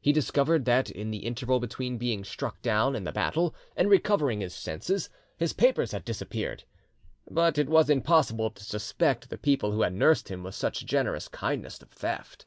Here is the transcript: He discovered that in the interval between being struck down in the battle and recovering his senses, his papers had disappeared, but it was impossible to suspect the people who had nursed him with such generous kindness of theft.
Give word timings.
He 0.00 0.10
discovered 0.12 0.64
that 0.64 0.90
in 0.90 1.12
the 1.12 1.18
interval 1.24 1.60
between 1.60 1.96
being 1.96 2.24
struck 2.24 2.60
down 2.60 2.96
in 2.96 3.04
the 3.04 3.12
battle 3.12 3.54
and 3.76 3.88
recovering 3.88 4.40
his 4.40 4.52
senses, 4.52 5.08
his 5.36 5.52
papers 5.52 5.92
had 5.92 6.04
disappeared, 6.04 6.64
but 7.30 7.56
it 7.56 7.68
was 7.68 7.88
impossible 7.88 8.50
to 8.50 8.64
suspect 8.64 9.30
the 9.30 9.38
people 9.38 9.70
who 9.70 9.82
had 9.82 9.92
nursed 9.94 10.28
him 10.28 10.42
with 10.42 10.56
such 10.56 10.84
generous 10.86 11.28
kindness 11.28 11.80
of 11.82 11.90
theft. 11.90 12.46